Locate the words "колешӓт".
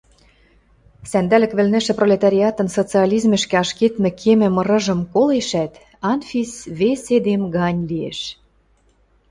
5.13-5.73